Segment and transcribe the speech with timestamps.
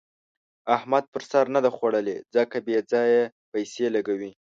[0.75, 4.31] احمد پر سر نه ده خوړلې؛ ځکه بې ځايه پيسې لګوي.